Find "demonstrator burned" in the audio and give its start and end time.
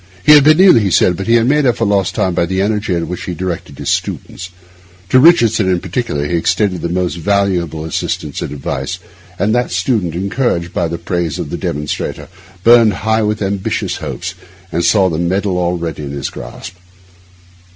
11.59-12.93